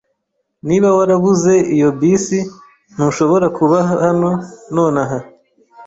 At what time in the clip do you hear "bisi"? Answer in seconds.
1.99-2.39